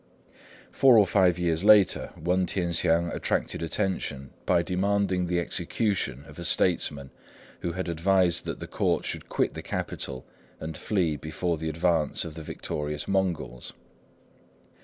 Four 0.71 0.97
or 0.97 1.05
five 1.05 1.37
years 1.37 1.63
later 1.63 2.09
Wên 2.19 2.47
T'ien 2.47 2.69
hsiang 2.71 3.13
attracted 3.13 3.61
attention 3.61 4.31
by 4.47 4.63
demanding 4.63 5.27
the 5.27 5.39
execution 5.39 6.25
of 6.25 6.39
a 6.39 6.43
statesman 6.43 7.11
who 7.59 7.73
had 7.73 7.87
advised 7.87 8.45
that 8.45 8.57
the 8.59 8.65
Court 8.65 9.05
should 9.05 9.29
quit 9.29 9.53
the 9.53 9.61
capital 9.61 10.25
and 10.59 10.75
flee 10.75 11.17
before 11.17 11.59
the 11.59 11.69
advance 11.69 12.25
of 12.25 12.33
the 12.33 12.41
victorious 12.41 13.07
Mongols. 13.07 13.73